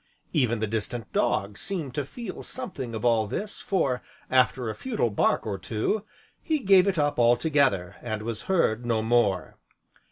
[0.33, 5.11] Even the distant dog seemed to feel something of all this, for, after a futile
[5.11, 6.05] bark or two,
[6.41, 9.59] he gave it up altogether, and was heard no more.